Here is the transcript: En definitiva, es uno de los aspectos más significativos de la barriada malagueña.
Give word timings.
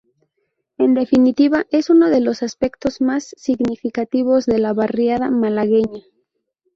En 0.79 0.95
definitiva, 0.95 1.67
es 1.69 1.91
uno 1.91 2.09
de 2.09 2.21
los 2.21 2.41
aspectos 2.41 3.01
más 3.01 3.35
significativos 3.37 4.47
de 4.47 4.57
la 4.57 4.73
barriada 4.73 5.29
malagueña. 5.29 6.01